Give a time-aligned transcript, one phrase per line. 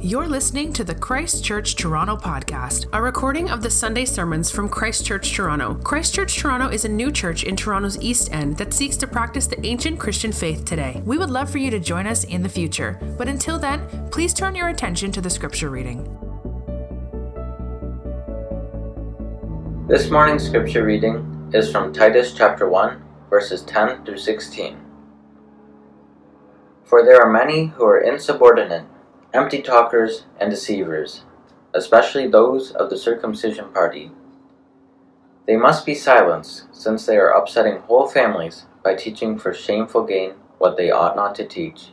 [0.00, 4.68] You're listening to the Christ Church Toronto podcast, a recording of the Sunday sermons from
[4.68, 5.74] Christ Church Toronto.
[5.84, 9.46] Christ Church Toronto is a new church in Toronto's East End that seeks to practice
[9.46, 11.00] the ancient Christian faith today.
[11.04, 14.34] We would love for you to join us in the future, but until then, please
[14.34, 16.02] turn your attention to the scripture reading.
[19.86, 23.00] This morning's scripture reading is from Titus chapter 1,
[23.30, 24.76] verses 10 through 16.
[26.82, 28.86] For there are many who are insubordinate
[29.34, 31.24] empty talkers, and deceivers,
[31.74, 34.12] especially those of the circumcision party.
[35.48, 40.34] They must be silenced, since they are upsetting whole families by teaching for shameful gain
[40.58, 41.88] what they ought not to teach.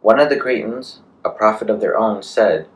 [0.00, 2.66] One of the Cretans, a prophet of their own, said,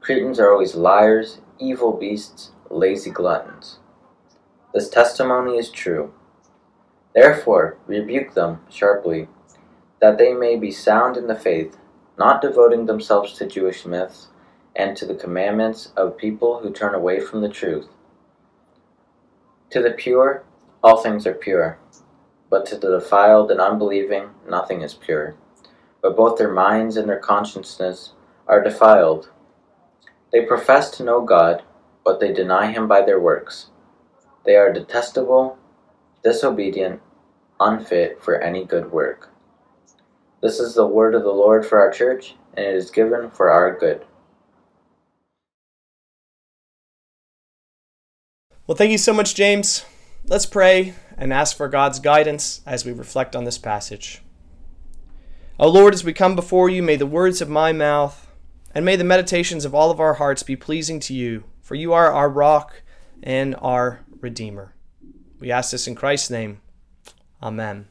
[0.00, 3.78] Cretans are always liars, evil beasts, lazy gluttons.
[4.72, 6.14] This testimony is true.
[7.14, 9.28] Therefore, rebuke them sharply,
[10.00, 11.76] that they may be sound in the faith
[12.20, 14.28] not devoting themselves to Jewish myths
[14.76, 17.88] and to the commandments of people who turn away from the truth.
[19.70, 20.44] To the pure,
[20.84, 21.78] all things are pure,
[22.50, 25.34] but to the defiled and unbelieving, nothing is pure.
[26.02, 28.12] But both their minds and their consciences
[28.46, 29.30] are defiled.
[30.30, 31.62] They profess to know God,
[32.04, 33.70] but they deny Him by their works.
[34.44, 35.56] They are detestable,
[36.22, 37.00] disobedient,
[37.58, 39.29] unfit for any good work.
[40.42, 43.50] This is the word of the Lord for our church, and it is given for
[43.50, 44.04] our good.
[48.66, 49.84] Well, thank you so much, James.
[50.26, 54.22] Let's pray and ask for God's guidance as we reflect on this passage.
[55.58, 58.26] O Lord, as we come before you, may the words of my mouth
[58.74, 61.92] and may the meditations of all of our hearts be pleasing to you, for you
[61.92, 62.82] are our rock
[63.22, 64.74] and our Redeemer.
[65.38, 66.60] We ask this in Christ's name.
[67.42, 67.88] Amen.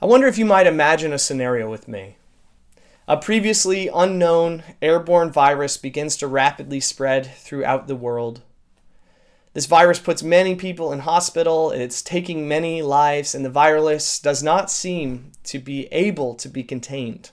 [0.00, 2.18] I wonder if you might imagine a scenario with me.
[3.08, 8.42] A previously unknown airborne virus begins to rapidly spread throughout the world.
[9.54, 14.40] This virus puts many people in hospital, it's taking many lives, and the virus does
[14.40, 17.32] not seem to be able to be contained.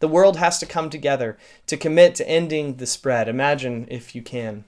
[0.00, 1.38] The world has to come together
[1.68, 3.28] to commit to ending the spread.
[3.28, 4.64] Imagine if you can.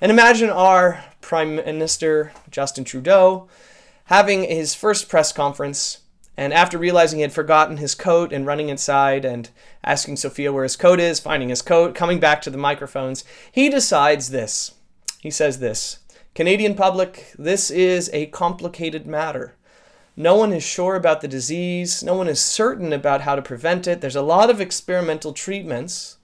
[0.00, 3.48] And imagine our Prime Minister, Justin Trudeau,
[4.04, 6.01] having his first press conference
[6.36, 9.50] and after realizing he had forgotten his coat and running inside and
[9.84, 13.68] asking Sophia where his coat is, finding his coat, coming back to the microphones, he
[13.68, 14.74] decides this.
[15.20, 15.98] He says this
[16.34, 19.56] Canadian public, this is a complicated matter.
[20.16, 22.02] No one is sure about the disease.
[22.02, 24.00] No one is certain about how to prevent it.
[24.00, 26.18] There's a lot of experimental treatments.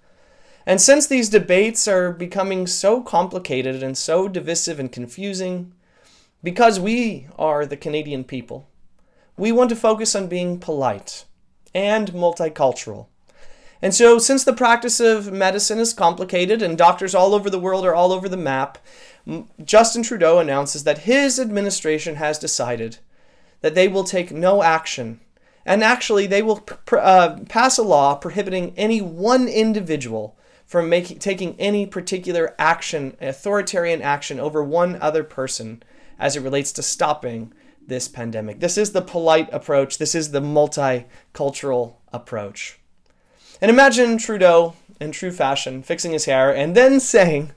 [0.67, 5.73] And since these debates are becoming so complicated and so divisive and confusing,
[6.43, 8.68] because we are the Canadian people,
[9.39, 11.25] we want to focus on being polite
[11.75, 13.07] and multicultural.
[13.81, 17.87] And so, since the practice of medicine is complicated and doctors all over the world
[17.87, 18.79] are all over the map,
[19.65, 22.99] Justin Trudeau announces that his administration has decided
[23.61, 25.21] that they will take no action.
[25.65, 31.55] And actually, they will uh, pass a law prohibiting any one individual from making, taking
[31.61, 35.83] any particular action, authoritarian action, over one other person
[36.19, 37.53] as it relates to stopping
[37.89, 38.61] this pandemic.
[38.61, 42.79] This is the polite approach, this is the multicultural approach.
[43.61, 47.53] And imagine Trudeau, in true fashion, fixing his hair and then saying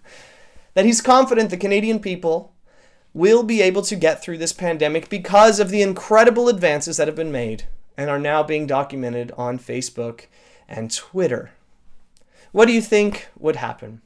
[0.74, 2.54] that he's confident the Canadian people
[3.14, 7.16] will be able to get through this pandemic because of the incredible advances that have
[7.16, 7.66] been made
[7.98, 10.28] and are now being documented on Facebook
[10.68, 11.52] and Twitter.
[12.54, 14.02] What do you think would happen?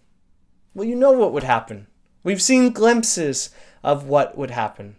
[0.74, 1.88] Well, you know what would happen.
[2.24, 3.52] We've seen glimpses
[3.84, 4.96] of what would happen.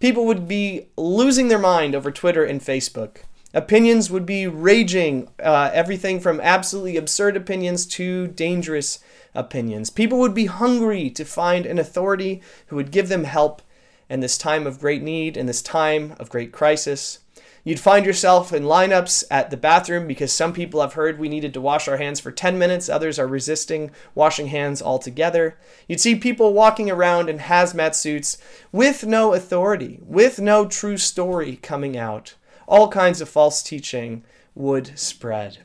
[0.00, 3.18] People would be losing their mind over Twitter and Facebook.
[3.52, 9.00] Opinions would be raging, uh, everything from absolutely absurd opinions to dangerous
[9.34, 9.90] opinions.
[9.90, 13.60] People would be hungry to find an authority who would give them help
[14.08, 17.18] in this time of great need, in this time of great crisis.
[17.62, 21.52] You'd find yourself in lineups at the bathroom because some people have heard we needed
[21.54, 25.58] to wash our hands for 10 minutes, others are resisting washing hands altogether.
[25.86, 28.38] You'd see people walking around in hazmat suits
[28.72, 32.34] with no authority, with no true story coming out.
[32.66, 34.24] All kinds of false teaching
[34.54, 35.58] would spread.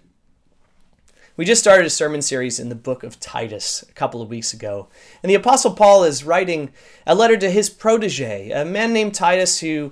[1.38, 4.54] We just started a sermon series in the book of Titus a couple of weeks
[4.54, 4.88] ago.
[5.22, 6.72] And the Apostle Paul is writing
[7.06, 9.92] a letter to his protege, a man named Titus, who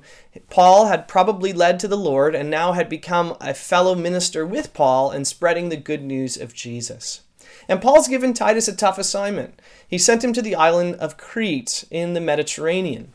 [0.50, 4.74] Paul had probably led to the Lord and now had become a fellow minister with
[4.74, 7.24] Paul and spreading the good news of Jesus.
[7.68, 9.62] And Paul's given Titus a tough assignment.
[9.86, 13.12] He sent him to the island of Crete in the Mediterranean.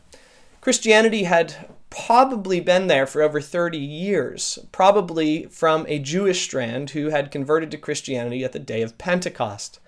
[0.61, 7.09] Christianity had probably been there for over 30 years, probably from a Jewish strand who
[7.09, 9.79] had converted to Christianity at the day of Pentecost.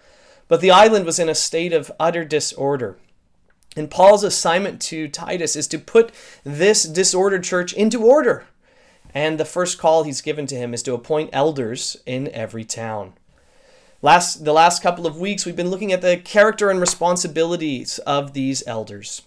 [0.47, 2.97] But the island was in a state of utter disorder.
[3.77, 6.11] And Paul's assignment to Titus is to put
[6.43, 8.45] this disordered church into order.
[9.13, 13.13] And the first call he's given to him is to appoint elders in every town.
[14.01, 18.33] Last, the last couple of weeks, we've been looking at the character and responsibilities of
[18.33, 19.21] these elders.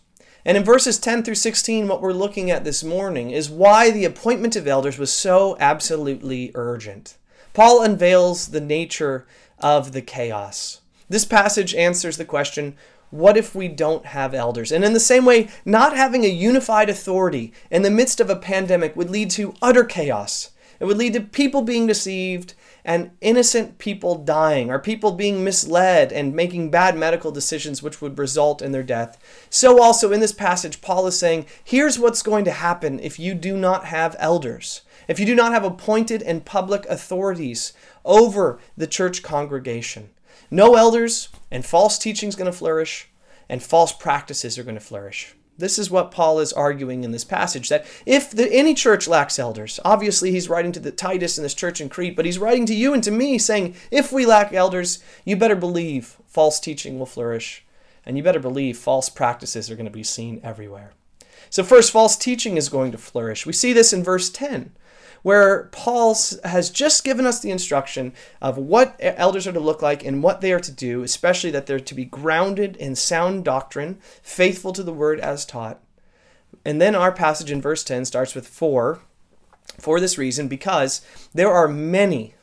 [0.45, 4.05] And in verses 10 through 16, what we're looking at this morning is why the
[4.05, 7.17] appointment of elders was so absolutely urgent.
[7.55, 9.27] Paul unveils the nature
[9.59, 10.83] of the chaos.
[11.09, 12.77] This passage answers the question
[13.11, 14.73] what if we don't have elders?
[14.73, 18.35] And in the same way, not having a unified authority in the midst of a
[18.35, 20.51] pandemic would lead to utter chaos.
[20.81, 26.13] It would lead to people being deceived and innocent people dying, or people being misled
[26.13, 29.19] and making bad medical decisions which would result in their death.
[29.49, 33.35] So, also in this passage, Paul is saying, here's what's going to happen if you
[33.35, 37.73] do not have elders, if you do not have appointed and public authorities
[38.05, 40.11] over the church congregation.
[40.51, 43.09] No elders, and false teaching is going to flourish,
[43.49, 45.35] and false practices are going to flourish.
[45.57, 49.39] This is what Paul is arguing in this passage that if the, any church lacks
[49.39, 52.67] elders, obviously he's writing to the Titus and this church in Crete, but he's writing
[52.67, 56.99] to you and to me saying, if we lack elders, you better believe false teaching
[56.99, 57.65] will flourish,
[58.05, 60.93] and you better believe false practices are going to be seen everywhere.
[61.51, 63.47] So, first, false teaching is going to flourish.
[63.47, 64.73] We see this in verse 10
[65.25, 68.13] where Paul has just given us the instruction
[68.43, 71.65] of what elders are to look like and what they are to do, especially that
[71.65, 75.81] they're to be grounded in sound doctrine, faithful to the word as taught.
[76.63, 79.01] And then our passage in verse 10 starts with for,
[79.79, 81.01] for this reason, because
[81.33, 82.35] there are many,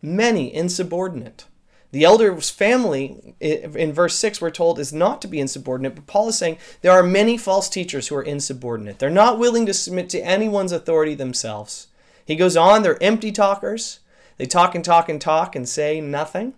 [0.00, 1.44] many insubordinate.
[1.90, 6.28] The elder's family, in verse 6, we're told, is not to be insubordinate, but Paul
[6.28, 9.00] is saying there are many false teachers who are insubordinate.
[9.00, 11.88] They're not willing to submit to anyone's authority themselves.
[12.28, 14.00] He goes on, they're empty talkers.
[14.36, 16.52] They talk and talk and talk and say nothing.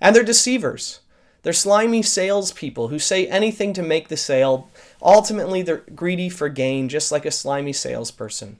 [0.00, 0.98] And they're deceivers.
[1.44, 4.68] They're slimy salespeople who say anything to make the sale.
[5.00, 8.58] Ultimately, they're greedy for gain, just like a slimy salesperson.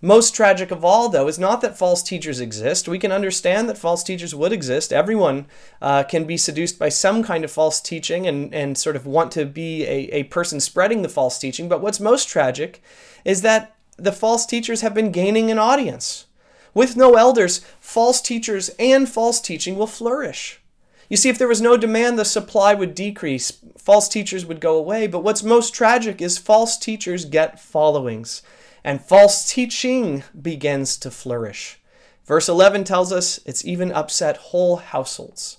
[0.00, 2.86] Most tragic of all, though, is not that false teachers exist.
[2.86, 4.92] We can understand that false teachers would exist.
[4.92, 5.46] Everyone
[5.80, 9.32] uh, can be seduced by some kind of false teaching and, and sort of want
[9.32, 11.68] to be a, a person spreading the false teaching.
[11.68, 12.80] But what's most tragic
[13.24, 16.26] is that the false teachers have been gaining an audience.
[16.74, 20.60] With no elders, false teachers and false teaching will flourish.
[21.08, 24.76] You see, if there was no demand, the supply would decrease, false teachers would go
[24.76, 25.06] away.
[25.06, 28.42] But what's most tragic is false teachers get followings,
[28.82, 31.78] and false teaching begins to flourish.
[32.24, 35.58] Verse 11 tells us it's even upset whole households.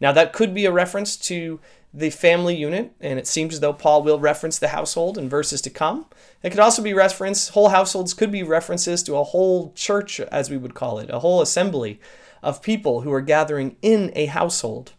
[0.00, 1.58] Now, that could be a reference to
[1.96, 5.62] the family unit, and it seems as though Paul will reference the household in verses
[5.62, 6.04] to come.
[6.42, 10.50] It could also be reference, whole households could be references to a whole church, as
[10.50, 11.98] we would call it, a whole assembly
[12.42, 14.92] of people who are gathering in a household.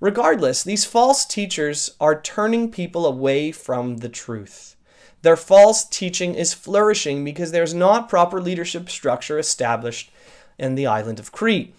[0.00, 4.76] Regardless, these false teachers are turning people away from the truth.
[5.20, 10.10] Their false teaching is flourishing because there's not proper leadership structure established
[10.58, 11.74] in the island of Crete.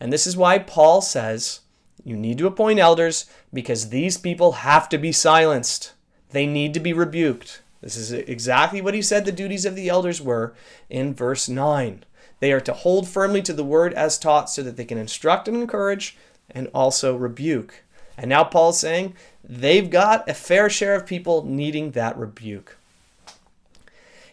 [0.00, 1.60] And this is why Paul says,
[2.10, 3.24] you need to appoint elders
[3.54, 5.92] because these people have to be silenced.
[6.30, 7.62] They need to be rebuked.
[7.80, 10.52] This is exactly what he said the duties of the elders were
[10.90, 12.04] in verse 9.
[12.40, 15.46] They are to hold firmly to the word as taught so that they can instruct
[15.46, 16.16] and encourage
[16.50, 17.84] and also rebuke.
[18.18, 22.76] And now Paul's saying they've got a fair share of people needing that rebuke.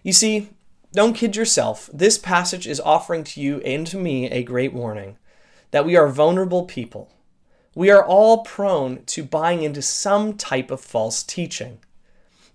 [0.03, 0.49] You see,
[0.93, 1.89] don't kid yourself.
[1.93, 5.17] This passage is offering to you and to me a great warning
[5.71, 7.11] that we are vulnerable people
[7.77, 11.77] we are all prone to buying into some type of false teaching.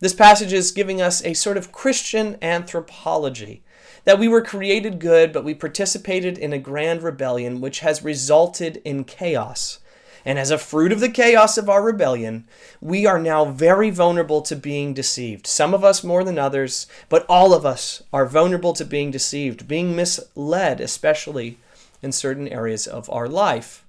[0.01, 3.63] This passage is giving us a sort of Christian anthropology
[4.03, 8.83] that we were created good, but we participated in a grand rebellion which has resulted
[8.85, 9.79] in chaos.
[10.25, 12.49] And as a fruit of the chaos of our rebellion,
[12.81, 15.47] we are now very vulnerable to being deceived.
[15.47, 19.69] Some of us more than others, but all of us are vulnerable to being deceived,
[19.69, 21.59] being misled, especially
[22.03, 23.82] in certain areas of our life.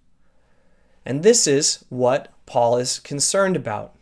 [1.05, 3.93] And this is what Paul is concerned about.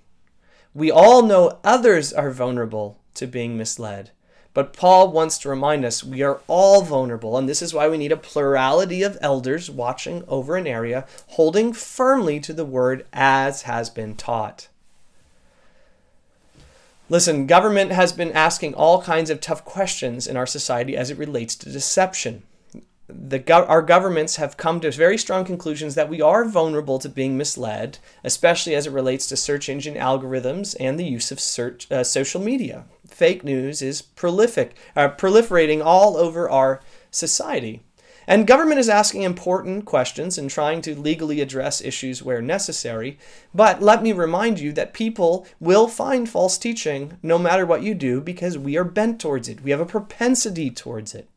[0.74, 4.12] We all know others are vulnerable to being misled,
[4.54, 7.98] but Paul wants to remind us we are all vulnerable, and this is why we
[7.98, 13.64] need a plurality of elders watching over an area, holding firmly to the word as
[13.64, 14.68] has been taught.
[17.10, 21.18] Listen, government has been asking all kinds of tough questions in our society as it
[21.18, 22.44] relates to deception
[23.14, 27.38] the our governments have come to very strong conclusions that we are vulnerable to being
[27.38, 32.04] misled, especially as it relates to search engine algorithms and the use of search uh,
[32.04, 32.86] social media.
[33.08, 37.82] fake news is prolific, uh, proliferating all over our society.
[38.28, 43.18] And government is asking important questions and trying to legally address issues where necessary.
[43.54, 47.94] But let me remind you that people will find false teaching no matter what you
[47.94, 49.62] do because we are bent towards it.
[49.62, 51.28] We have a propensity towards it.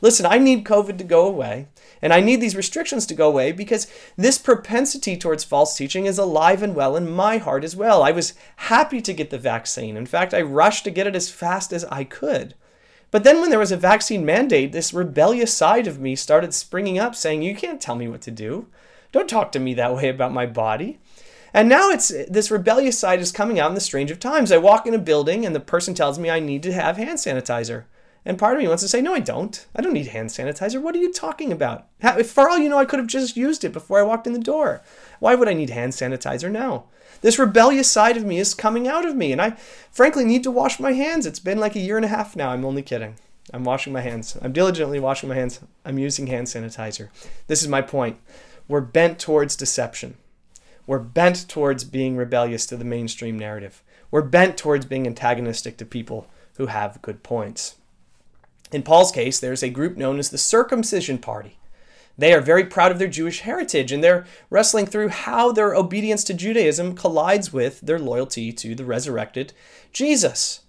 [0.00, 1.68] Listen, I need COVID to go away,
[2.00, 6.18] and I need these restrictions to go away because this propensity towards false teaching is
[6.18, 8.02] alive and well in my heart as well.
[8.02, 9.96] I was happy to get the vaccine.
[9.96, 12.54] In fact, I rushed to get it as fast as I could.
[13.10, 16.98] But then when there was a vaccine mandate, this rebellious side of me started springing
[16.98, 18.68] up saying, You can't tell me what to do.
[19.12, 21.00] Don't talk to me that way about my body.
[21.52, 24.52] And now it's this rebellious side is coming out in the strange of times.
[24.52, 27.18] I walk in a building and the person tells me I need to have hand
[27.18, 27.84] sanitizer.
[28.24, 29.66] And part of me wants to say, No, I don't.
[29.74, 30.80] I don't need hand sanitizer.
[30.80, 31.86] What are you talking about?
[32.24, 34.38] For all you know, I could have just used it before I walked in the
[34.38, 34.82] door.
[35.20, 36.84] Why would I need hand sanitizer now?
[37.22, 39.50] This rebellious side of me is coming out of me, and I
[39.90, 41.26] frankly need to wash my hands.
[41.26, 42.50] It's been like a year and a half now.
[42.50, 43.16] I'm only kidding.
[43.52, 44.38] I'm washing my hands.
[44.40, 45.60] I'm diligently washing my hands.
[45.84, 47.08] I'm using hand sanitizer.
[47.46, 48.18] This is my point.
[48.68, 50.16] We're bent towards deception.
[50.86, 53.82] We're bent towards being rebellious to the mainstream narrative.
[54.10, 57.76] We're bent towards being antagonistic to people who have good points.
[58.72, 61.58] In Paul's case, there's a group known as the Circumcision Party.
[62.16, 66.22] They are very proud of their Jewish heritage and they're wrestling through how their obedience
[66.24, 69.52] to Judaism collides with their loyalty to the resurrected
[69.92, 70.60] Jesus.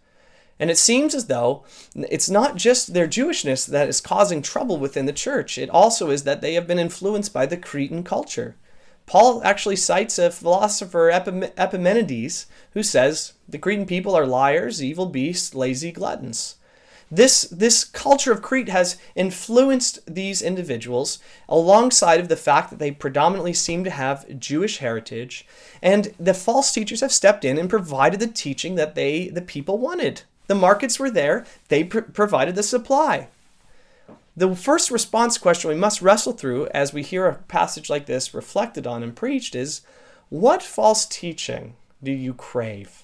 [0.59, 1.65] And it seems as though
[1.95, 6.23] it's not just their Jewishness that is causing trouble within the church, it also is
[6.23, 8.55] that they have been influenced by the Cretan culture.
[9.07, 15.55] Paul actually cites a philosopher, Epimenides, who says the Cretan people are liars, evil beasts,
[15.55, 16.55] lazy gluttons.
[17.13, 22.91] This, this culture of Crete has influenced these individuals alongside of the fact that they
[22.91, 25.45] predominantly seem to have Jewish heritage,
[25.81, 29.77] and the false teachers have stepped in and provided the teaching that they, the people
[29.77, 30.21] wanted.
[30.47, 33.27] The markets were there, they pr- provided the supply.
[34.37, 38.33] The first response question we must wrestle through as we hear a passage like this
[38.33, 39.81] reflected on and preached is
[40.29, 43.03] what false teaching do you crave?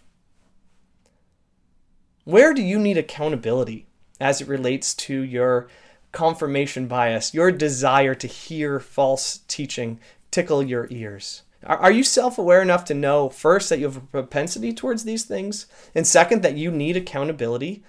[2.24, 3.87] Where do you need accountability?
[4.20, 5.68] As it relates to your
[6.12, 10.00] confirmation bias, your desire to hear false teaching
[10.32, 11.44] tickle your ears?
[11.64, 15.26] Are, you self aware enough to know, first, that you have a propensity towards these
[15.26, 17.84] things, and second, that you need accountability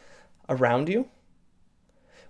[0.49, 1.09] around you?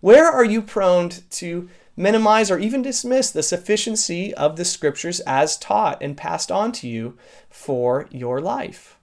[0.00, 5.56] Where are you prone to minimize or even dismiss the sufficiency of the scriptures as
[5.56, 7.16] taught and passed on to you
[7.48, 8.98] for your life?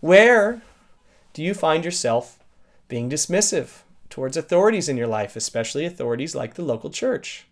[0.00, 0.60] Where
[1.32, 2.38] do you find yourself
[2.88, 3.83] being dismissive
[4.14, 7.48] towards authorities in your life, especially authorities like the local church.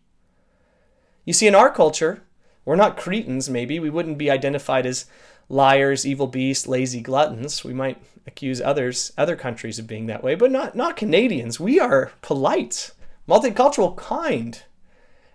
[1.25, 2.23] You see, in our culture,
[2.65, 3.81] we're not Cretans, maybe.
[3.81, 5.07] We wouldn't be identified as
[5.49, 7.65] liars, evil beasts, lazy gluttons.
[7.65, 11.59] We might accuse others, other countries of being that way, but not, not Canadians.
[11.59, 12.93] We are polite,
[13.29, 14.63] multicultural, kind.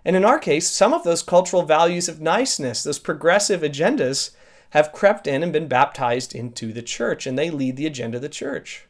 [0.06, 4.30] And in our case, some of those cultural values of niceness, those progressive agendas,
[4.70, 8.22] have crept in and been baptized into the church, and they lead the agenda of
[8.22, 8.87] the church.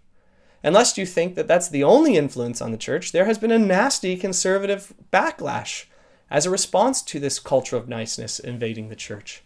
[0.62, 3.58] Unless you think that that's the only influence on the church, there has been a
[3.58, 5.84] nasty conservative backlash
[6.30, 9.42] as a response to this culture of niceness invading the church.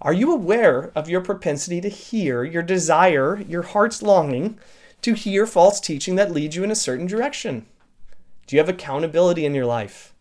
[0.00, 4.58] Are you aware of your propensity to hear, your desire, your heart's longing
[5.02, 7.66] to hear false teaching that leads you in a certain direction?
[8.46, 10.14] Do you have accountability in your life?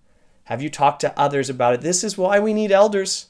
[0.45, 1.81] Have you talked to others about it?
[1.81, 3.27] This is why we need elders.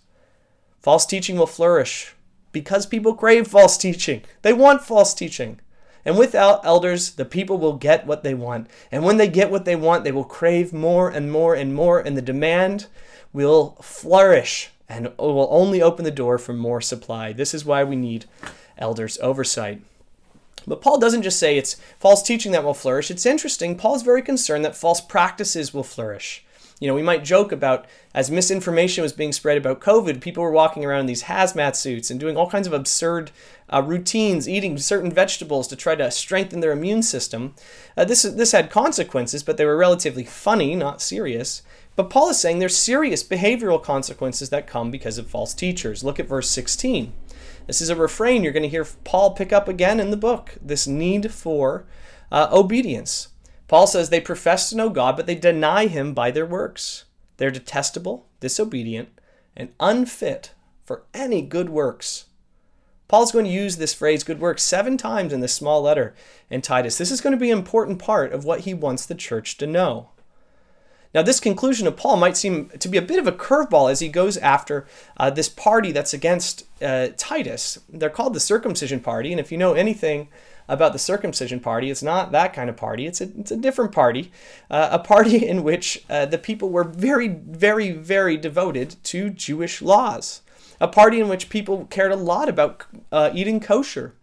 [0.81, 2.15] False teaching will flourish
[2.51, 4.23] because people crave false teaching.
[4.41, 5.59] They want false teaching.
[6.05, 8.67] And without elders, the people will get what they want.
[8.91, 11.99] And when they get what they want, they will crave more and more and more,
[11.99, 12.87] and the demand
[13.33, 17.31] will flourish and will only open the door for more supply.
[17.31, 18.25] This is why we need
[18.77, 19.81] elders' oversight.
[20.65, 23.11] But Paul doesn't just say it's false teaching that will flourish.
[23.11, 23.75] It's interesting.
[23.75, 26.43] Paul's very concerned that false practices will flourish.
[26.79, 30.51] You know, we might joke about as misinformation was being spread about COVID, people were
[30.51, 33.31] walking around in these hazmat suits and doing all kinds of absurd
[33.69, 37.53] uh, routines, eating certain vegetables to try to strengthen their immune system.
[37.97, 41.61] Uh, this, this had consequences, but they were relatively funny, not serious.
[41.97, 46.01] But Paul is saying there's serious behavioral consequences that come because of false teachers.
[46.01, 47.11] Look at verse 16.
[47.67, 50.55] This is a refrain you're going to hear Paul pick up again in the book
[50.61, 51.85] this need for
[52.31, 53.27] uh, obedience.
[53.69, 57.05] Paul says they profess to know God, but they deny him by their works.
[57.37, 59.09] They're detestable, disobedient,
[59.55, 62.25] and unfit for any good works.
[63.07, 66.15] Paul's going to use this phrase good works seven times in this small letter
[66.49, 66.97] in Titus.
[66.97, 69.67] This is going to be an important part of what he wants the church to
[69.67, 70.09] know.
[71.13, 73.99] Now, this conclusion of Paul might seem to be a bit of a curveball as
[73.99, 77.79] he goes after uh, this party that's against uh, Titus.
[77.87, 80.29] They're called the circumcision party, and if you know anything
[80.69, 81.89] about the circumcision party.
[81.89, 83.07] It's not that kind of party.
[83.07, 84.31] It's a, it's a different party,
[84.69, 89.81] uh, a party in which uh, the people were very, very, very devoted to Jewish
[89.81, 90.41] laws,
[90.79, 94.13] a party in which people cared a lot about uh, eating kosher.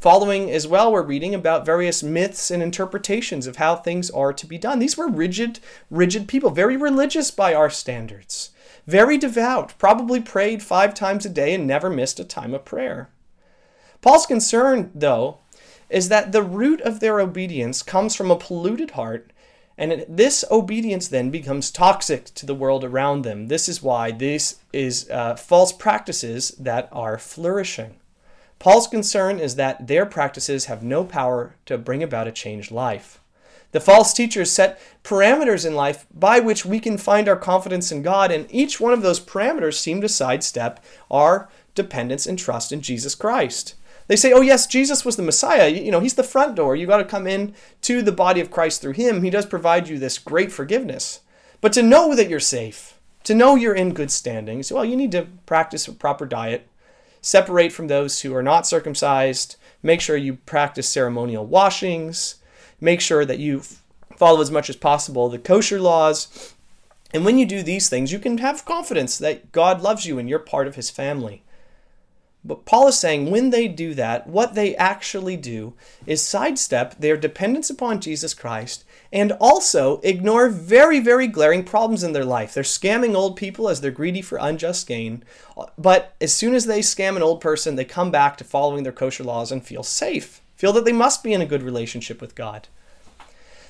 [0.00, 4.46] Following as well, we're reading about various myths and interpretations of how things are to
[4.46, 4.78] be done.
[4.78, 5.58] These were rigid,
[5.90, 8.50] rigid people, very religious by our standards,
[8.86, 13.08] very devout, probably prayed five times a day and never missed a time of prayer.
[14.00, 15.38] Paul's concern, though,
[15.90, 19.32] is that the root of their obedience comes from a polluted heart,
[19.76, 23.46] and this obedience then becomes toxic to the world around them.
[23.46, 27.96] This is why this is uh, false practices that are flourishing.
[28.58, 33.20] Paul's concern is that their practices have no power to bring about a changed life.
[33.70, 38.02] The false teachers set parameters in life by which we can find our confidence in
[38.02, 42.80] God, and each one of those parameters seem to sidestep our dependence and trust in
[42.80, 43.74] Jesus Christ.
[44.08, 45.68] They say, oh, yes, Jesus was the Messiah.
[45.68, 46.74] You know, he's the front door.
[46.74, 49.22] You got to come in to the body of Christ through him.
[49.22, 51.20] He does provide you this great forgiveness.
[51.60, 54.96] But to know that you're safe, to know you're in good standing, so, well, you
[54.96, 56.66] need to practice a proper diet,
[57.20, 62.36] separate from those who are not circumcised, make sure you practice ceremonial washings,
[62.80, 63.62] make sure that you
[64.16, 66.54] follow as much as possible the kosher laws.
[67.12, 70.28] And when you do these things, you can have confidence that God loves you and
[70.28, 71.42] you're part of his family.
[72.44, 75.74] But Paul is saying when they do that, what they actually do
[76.06, 82.12] is sidestep their dependence upon Jesus Christ and also ignore very, very glaring problems in
[82.12, 82.54] their life.
[82.54, 85.24] They're scamming old people as they're greedy for unjust gain.
[85.76, 88.92] But as soon as they scam an old person, they come back to following their
[88.92, 92.34] kosher laws and feel safe, feel that they must be in a good relationship with
[92.34, 92.68] God.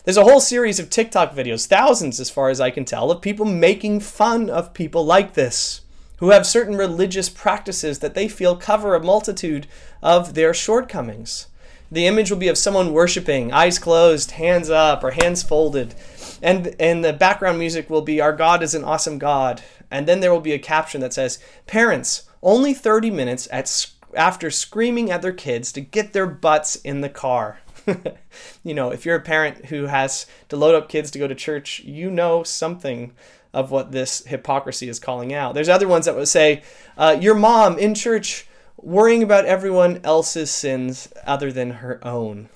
[0.04, 3.22] There's a whole series of TikTok videos, thousands as far as I can tell, of
[3.22, 5.82] people making fun of people like this
[6.18, 9.66] who have certain religious practices that they feel cover a multitude
[10.02, 11.46] of their shortcomings.
[11.90, 15.94] The image will be of someone worshiping, eyes closed, hands up, or hands folded.
[16.42, 19.62] And, and the background music will be, Our God is an awesome God.
[19.90, 24.50] And then there will be a caption that says, Parents, only 30 minutes at, after
[24.50, 27.61] screaming at their kids to get their butts in the car.
[28.62, 31.35] you know, if you're a parent who has to load up kids to go to
[31.35, 33.12] church, you know something
[33.52, 35.54] of what this hypocrisy is calling out.
[35.54, 36.62] There's other ones that would say,
[36.96, 42.48] uh, Your mom in church worrying about everyone else's sins other than her own.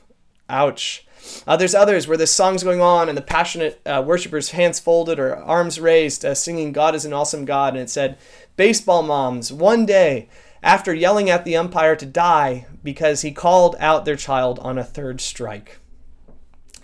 [0.48, 1.06] Ouch.
[1.46, 5.18] Uh, there's others where the song's going on and the passionate uh, worshipers, hands folded
[5.18, 7.74] or arms raised, uh, singing God is an awesome God.
[7.74, 8.18] And it said,
[8.56, 10.28] Baseball moms, one day,
[10.62, 14.84] after yelling at the umpire to die because he called out their child on a
[14.84, 15.78] third strike.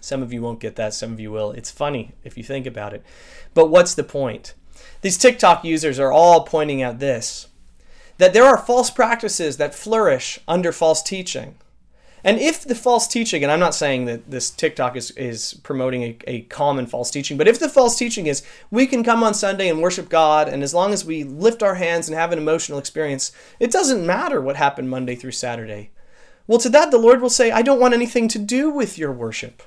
[0.09, 1.51] Some of you won't get that, some of you will.
[1.51, 3.05] It's funny if you think about it.
[3.53, 4.55] But what's the point?
[5.03, 7.49] These TikTok users are all pointing out this
[8.17, 11.55] that there are false practices that flourish under false teaching.
[12.25, 16.03] And if the false teaching, and I'm not saying that this TikTok is, is promoting
[16.03, 18.43] a, a common false teaching, but if the false teaching is
[18.73, 21.77] we can come on Sunday and worship God, and as long as we lift our
[21.77, 25.91] hands and have an emotional experience, it doesn't matter what happened Monday through Saturday.
[26.49, 29.13] Well, to that, the Lord will say, I don't want anything to do with your
[29.13, 29.63] worship.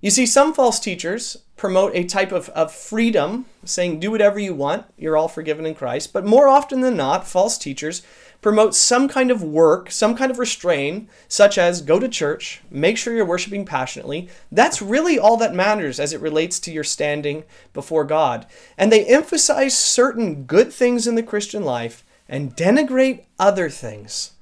[0.00, 4.54] You see, some false teachers promote a type of, of freedom, saying, do whatever you
[4.54, 6.12] want, you're all forgiven in Christ.
[6.12, 8.02] But more often than not, false teachers
[8.42, 12.98] promote some kind of work, some kind of restraint, such as go to church, make
[12.98, 14.28] sure you're worshiping passionately.
[14.52, 18.46] That's really all that matters as it relates to your standing before God.
[18.76, 24.32] And they emphasize certain good things in the Christian life and denigrate other things.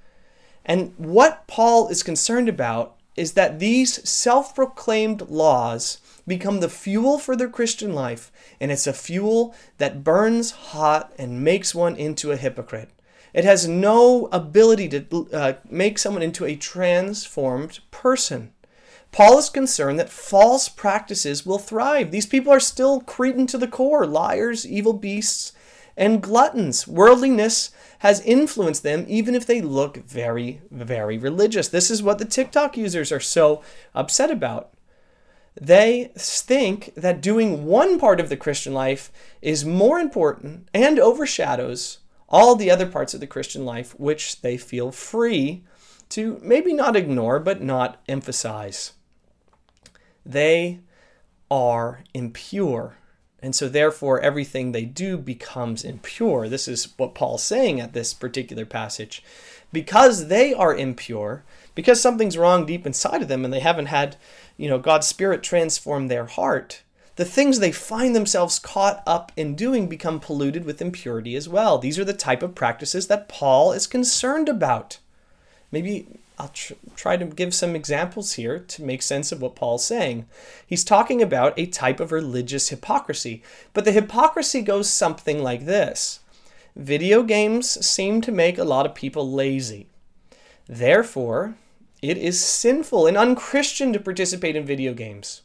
[0.64, 7.18] And what Paul is concerned about is that these self proclaimed laws become the fuel
[7.18, 12.32] for their Christian life, and it's a fuel that burns hot and makes one into
[12.32, 12.90] a hypocrite.
[13.32, 18.52] It has no ability to uh, make someone into a transformed person.
[19.10, 22.10] Paul is concerned that false practices will thrive.
[22.10, 25.52] These people are still Cretan to the core, liars, evil beasts,
[25.96, 26.88] and gluttons.
[26.88, 31.68] Worldliness has influenced them, even if they look very, very religious.
[31.68, 33.62] This is what the TikTok users are so
[33.94, 34.74] upset about.
[35.60, 41.98] They think that doing one part of the Christian life is more important and overshadows
[42.28, 45.62] all the other parts of the Christian life, which they feel free
[46.08, 48.92] to maybe not ignore, but not emphasize.
[50.26, 50.80] They
[51.50, 52.96] are impure.
[53.44, 56.48] And so, therefore, everything they do becomes impure.
[56.48, 59.22] This is what Paul's saying at this particular passage.
[59.70, 64.16] Because they are impure, because something's wrong deep inside of them and they haven't had,
[64.56, 66.84] you know, God's Spirit transform their heart,
[67.16, 71.76] the things they find themselves caught up in doing become polluted with impurity as well.
[71.76, 75.00] These are the type of practices that Paul is concerned about.
[75.70, 76.06] Maybe
[76.38, 80.26] I'll tr- try to give some examples here to make sense of what Paul's saying.
[80.66, 83.42] He's talking about a type of religious hypocrisy,
[83.72, 86.20] but the hypocrisy goes something like this
[86.76, 89.86] Video games seem to make a lot of people lazy.
[90.66, 91.54] Therefore,
[92.02, 95.42] it is sinful and unchristian to participate in video games.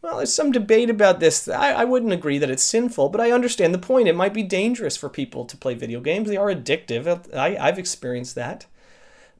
[0.00, 1.46] Well, there's some debate about this.
[1.46, 4.08] I, I wouldn't agree that it's sinful, but I understand the point.
[4.08, 6.28] It might be dangerous for people to play video games.
[6.28, 7.34] They are addictive.
[7.34, 8.66] I, I've experienced that.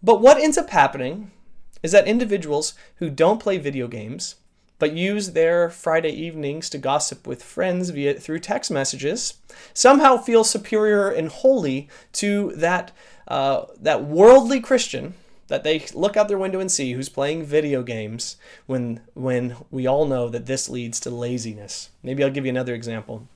[0.03, 1.31] But what ends up happening
[1.83, 4.37] is that individuals who don't play video games
[4.79, 9.35] but use their Friday evenings to gossip with friends via through text messages
[9.73, 12.93] somehow feel superior and holy to that
[13.29, 15.15] uh, that worldly Christian
[15.49, 19.87] that they look out their window and see who's playing video games when when we
[19.87, 21.91] all know that this leads to laziness.
[22.03, 23.27] Maybe I'll give you another example.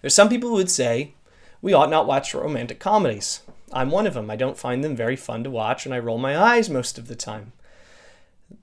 [0.00, 1.14] There's some people who would say
[1.60, 3.40] we ought not watch romantic comedies.
[3.74, 4.30] I'm one of them.
[4.30, 7.08] I don't find them very fun to watch and I roll my eyes most of
[7.08, 7.52] the time.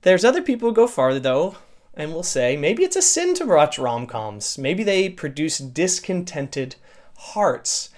[0.02, 1.56] There's other people who go farther though
[1.94, 4.56] and will say maybe it's a sin to watch rom-coms.
[4.56, 6.76] Maybe they produce discontented
[7.16, 7.90] hearts.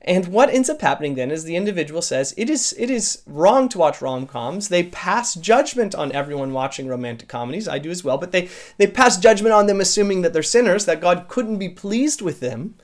[0.00, 3.68] And what ends up happening then is the individual says it is it is wrong
[3.70, 4.68] to watch rom-coms.
[4.68, 7.66] They pass judgment on everyone watching romantic comedies.
[7.66, 10.84] I do as well, but they they pass judgment on them assuming that they're sinners,
[10.84, 12.76] that God couldn't be pleased with them.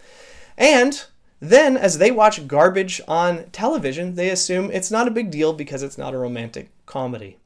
[0.58, 1.04] And
[1.42, 5.82] then as they watch garbage on television, they assume it's not a big deal because
[5.82, 7.36] it's not a romantic comedy.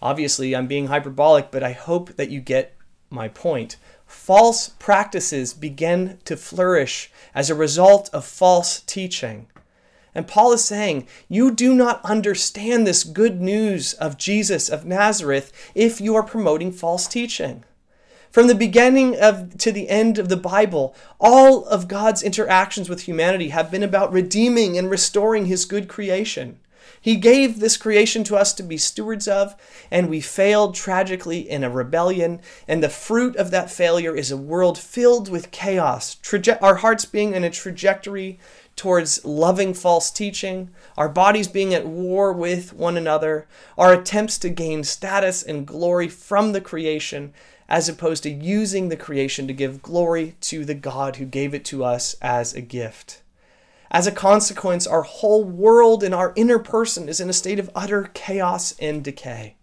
[0.00, 2.74] Obviously, I'm being hyperbolic, but I hope that you get
[3.10, 9.48] my point false practices begin to flourish as a result of false teaching.
[10.14, 15.52] And Paul is saying, You do not understand this good news of Jesus of Nazareth
[15.74, 17.62] if you are promoting false teaching.
[18.36, 23.04] From the beginning of to the end of the Bible, all of God's interactions with
[23.04, 26.60] humanity have been about redeeming and restoring his good creation.
[27.00, 29.56] He gave this creation to us to be stewards of,
[29.90, 32.42] and we failed tragically in a rebellion.
[32.68, 37.06] And the fruit of that failure is a world filled with chaos, traje- our hearts
[37.06, 38.38] being in a trajectory
[38.76, 40.68] towards loving false teaching,
[40.98, 46.08] our bodies being at war with one another, our attempts to gain status and glory
[46.08, 47.32] from the creation,
[47.68, 51.64] as opposed to using the creation to give glory to the God who gave it
[51.66, 53.22] to us as a gift.
[53.90, 57.70] As a consequence, our whole world and our inner person is in a state of
[57.74, 59.56] utter chaos and decay.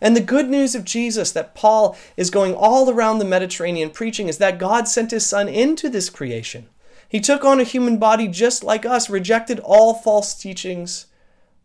[0.00, 4.28] And the good news of Jesus that Paul is going all around the Mediterranean preaching
[4.28, 6.68] is that God sent his son into this creation.
[7.08, 11.06] He took on a human body just like us, rejected all false teachings,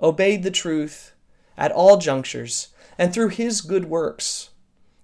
[0.02, 1.14] obeyed the truth
[1.58, 4.50] at all junctures, and through his good works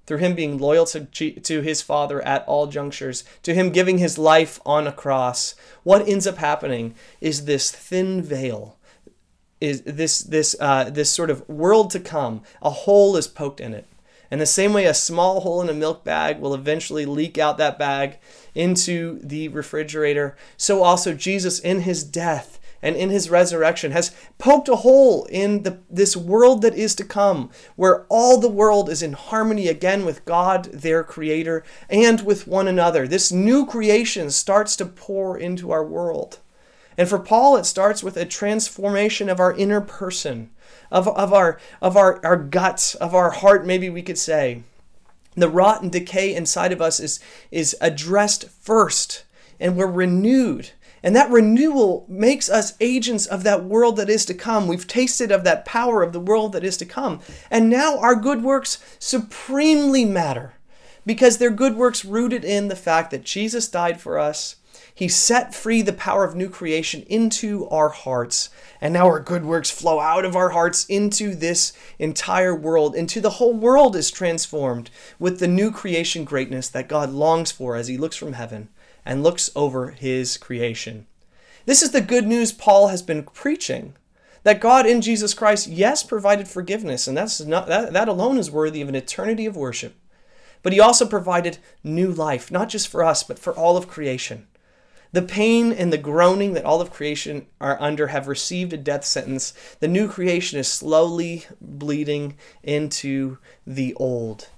[0.09, 4.17] through him being loyal to, to his Father at all junctures, to him giving his
[4.17, 8.75] life on a cross, what ends up happening is this thin veil,
[9.61, 12.41] is this this uh, this sort of world to come.
[12.63, 13.85] A hole is poked in it.
[14.31, 17.59] And the same way a small hole in a milk bag will eventually leak out
[17.59, 18.17] that bag
[18.55, 24.69] into the refrigerator, so also Jesus in his death and in his resurrection has poked
[24.69, 29.01] a hole in the, this world that is to come, where all the world is
[29.01, 33.07] in harmony again with God, their creator, and with one another.
[33.07, 36.39] This new creation starts to pour into our world.
[36.97, 40.49] And for Paul, it starts with a transformation of our inner person,
[40.91, 44.63] of, of, our, of our, our guts, of our heart, maybe we could say.
[45.35, 49.23] The rot and decay inside of us is, is addressed first,
[49.61, 50.71] and we're renewed
[51.03, 54.67] and that renewal makes us agents of that world that is to come.
[54.67, 57.21] We've tasted of that power of the world that is to come.
[57.49, 60.53] And now our good works supremely matter
[61.05, 64.57] because they're good works rooted in the fact that Jesus died for us.
[64.93, 68.49] He set free the power of new creation into our hearts.
[68.81, 73.21] And now our good works flow out of our hearts into this entire world, into
[73.21, 77.87] the whole world is transformed with the new creation greatness that God longs for as
[77.87, 78.67] He looks from heaven
[79.09, 81.07] and looks over his creation.
[81.65, 83.95] This is the good news Paul has been preaching
[84.43, 88.51] that God in Jesus Christ, yes, provided forgiveness, and that's not, that, that alone is
[88.51, 89.95] worthy of an eternity of worship.
[90.61, 94.45] But he also provided new life, not just for us, but for all of creation.
[95.11, 99.05] The pain and the groaning that all of creation are under have received a death
[99.05, 99.53] sentence.
[99.79, 104.49] The new creation is slowly bleeding into the old.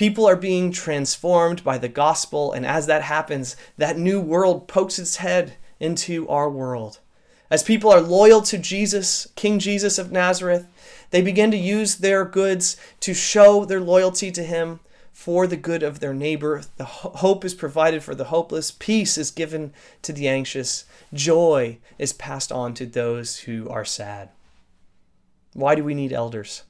[0.00, 4.98] People are being transformed by the gospel, and as that happens, that new world pokes
[4.98, 7.00] its head into our world.
[7.50, 10.66] As people are loyal to Jesus, King Jesus of Nazareth,
[11.10, 14.80] they begin to use their goods to show their loyalty to him
[15.12, 16.62] for the good of their neighbor.
[16.78, 22.14] The hope is provided for the hopeless, peace is given to the anxious, joy is
[22.14, 24.30] passed on to those who are sad.
[25.52, 26.62] Why do we need elders?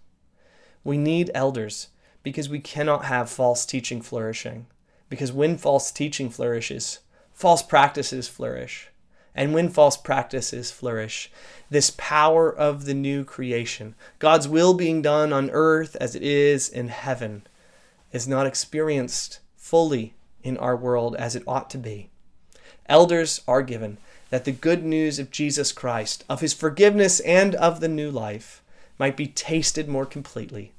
[0.83, 1.90] We need elders
[2.23, 4.67] because we cannot have false teaching flourishing.
[5.09, 7.01] Because when false teaching flourishes,
[7.33, 8.89] false practices flourish.
[9.35, 11.31] And when false practices flourish,
[11.71, 16.69] this power of the new creation, God's will being done on earth as it is
[16.69, 17.47] in heaven,
[18.13, 22.11] is not experienced fully in our world as it ought to be.
[22.87, 23.99] Elders are given
[24.31, 28.63] that the good news of Jesus Christ, of his forgiveness and of the new life,
[28.99, 30.73] might be tasted more completely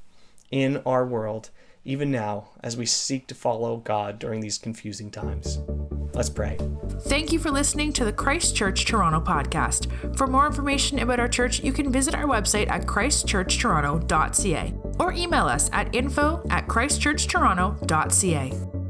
[0.51, 1.49] in our world,
[1.83, 5.59] even now as we seek to follow God during these confusing times.
[6.13, 6.57] Let's pray.
[7.01, 10.17] Thank you for listening to the Christ Church Toronto podcast.
[10.17, 15.45] For more information about our church, you can visit our website at christchurchtoronto.ca or email
[15.45, 18.80] us at info at christchurchtoronto.ca.